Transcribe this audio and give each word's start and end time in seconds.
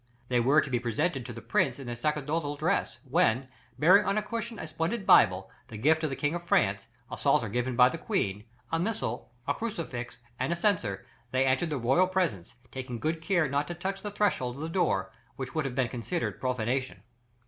They 0.29 0.39
were 0.39 0.61
to 0.61 0.69
be 0.71 0.79
presented 0.79 1.27
to 1.27 1.31
the 1.31 1.43
prince 1.43 1.77
in 1.77 1.85
their 1.85 1.95
sacerdotal 1.95 2.55
dress, 2.55 3.01
when, 3.07 3.47
bearing 3.77 4.03
on 4.03 4.17
a 4.17 4.23
cushion 4.23 4.57
a 4.57 4.65
splendid 4.65 5.05
Bible, 5.05 5.51
the 5.67 5.77
gift 5.77 6.03
of 6.03 6.09
the 6.09 6.15
King 6.15 6.33
of 6.33 6.43
France, 6.47 6.87
a 7.11 7.17
Psalter 7.19 7.47
given 7.49 7.75
by 7.75 7.87
the 7.87 7.99
Queen, 7.99 8.45
a 8.71 8.79
Missal, 8.79 9.29
a 9.47 9.53
crucifix 9.53 10.17
and 10.39 10.51
a 10.51 10.55
censer, 10.55 11.05
they 11.29 11.45
entered 11.45 11.69
the 11.69 11.77
royal 11.77 12.07
presence, 12.07 12.55
taking 12.71 12.97
good 12.97 13.21
care 13.21 13.47
not 13.47 13.67
to 13.67 13.75
touch 13.75 14.01
the 14.01 14.09
threshold 14.09 14.55
of 14.55 14.63
the 14.63 14.69
door, 14.69 15.11
which 15.35 15.53
would 15.53 15.65
have 15.65 15.75
been 15.75 15.87
considered 15.87 16.41
profanation. 16.41 17.03